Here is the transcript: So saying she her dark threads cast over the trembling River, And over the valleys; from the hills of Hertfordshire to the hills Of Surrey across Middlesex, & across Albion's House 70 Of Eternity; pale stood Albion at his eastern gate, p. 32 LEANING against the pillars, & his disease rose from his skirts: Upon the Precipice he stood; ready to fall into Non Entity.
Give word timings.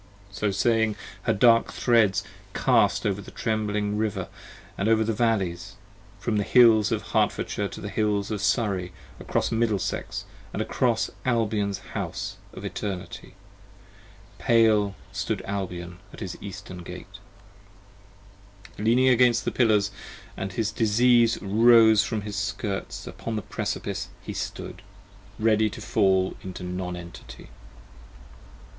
So 0.31 0.49
saying 0.49 0.95
she 0.95 0.99
her 1.25 1.33
dark 1.35 1.71
threads 1.71 2.23
cast 2.55 3.05
over 3.05 3.21
the 3.21 3.29
trembling 3.29 3.97
River, 3.99 4.29
And 4.75 4.89
over 4.89 5.03
the 5.03 5.13
valleys; 5.13 5.75
from 6.19 6.37
the 6.37 6.43
hills 6.43 6.91
of 6.91 7.09
Hertfordshire 7.11 7.67
to 7.67 7.79
the 7.79 7.87
hills 7.87 8.31
Of 8.31 8.41
Surrey 8.41 8.93
across 9.19 9.51
Middlesex, 9.51 10.25
& 10.39 10.53
across 10.55 11.11
Albion's 11.23 11.77
House 11.93 12.37
70 12.49 12.57
Of 12.57 12.65
Eternity; 12.65 13.35
pale 14.39 14.95
stood 15.11 15.43
Albion 15.43 15.99
at 16.11 16.19
his 16.19 16.35
eastern 16.41 16.79
gate, 16.79 17.05
p. 18.63 18.69
32 18.77 18.83
LEANING 18.83 19.07
against 19.09 19.45
the 19.45 19.51
pillars, 19.51 19.91
& 20.23 20.35
his 20.55 20.71
disease 20.71 21.37
rose 21.43 22.03
from 22.03 22.21
his 22.21 22.35
skirts: 22.35 23.05
Upon 23.05 23.35
the 23.35 23.43
Precipice 23.43 24.09
he 24.23 24.33
stood; 24.33 24.81
ready 25.37 25.69
to 25.69 25.79
fall 25.79 26.35
into 26.41 26.63
Non 26.63 26.95
Entity. 26.95 27.51